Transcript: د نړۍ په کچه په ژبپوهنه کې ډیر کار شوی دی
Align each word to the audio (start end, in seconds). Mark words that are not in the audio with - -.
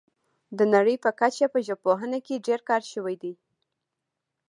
د 0.57 0.59
نړۍ 0.73 0.95
په 1.03 1.09
کچه 1.19 1.45
په 1.53 1.59
ژبپوهنه 1.67 2.17
کې 2.25 2.43
ډیر 2.47 2.59
کار 2.69 2.81
شوی 2.91 3.15
دی 3.23 3.33